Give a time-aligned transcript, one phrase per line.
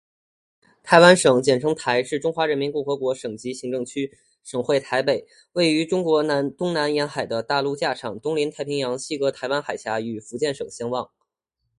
[0.81, 11.11] 台灣省，簡稱「台」，是中華人民共和國省級行政區，省會台北，位於中國東南沿海的大陸架上，東臨太平洋，西隔台灣海峽與福建省相望